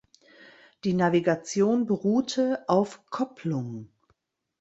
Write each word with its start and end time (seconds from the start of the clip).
Die 0.83 0.95
Navigation 0.95 1.85
beruhte 1.85 2.63
auf 2.67 3.05
Kopplung. 3.11 3.91